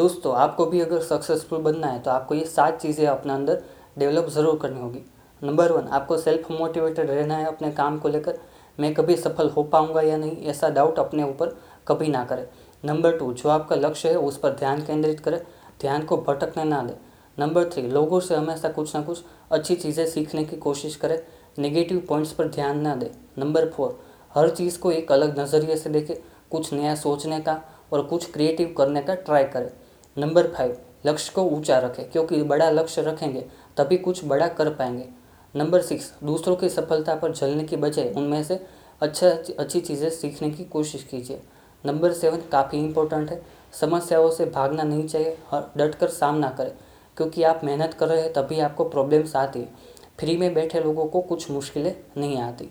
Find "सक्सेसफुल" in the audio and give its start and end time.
1.02-1.58